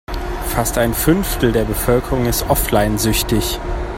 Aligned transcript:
Fast 0.47 0.79
ein 0.79 0.95
Fünftel 0.95 1.51
der 1.51 1.63
Bevölkerung 1.63 2.25
ist 2.25 2.49
offline-süchtig. 2.49 3.59